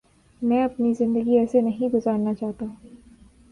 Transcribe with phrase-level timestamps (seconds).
[0.41, 2.65] میں اپنی زندگی ایسے نہیں گزارنا چاہتا۔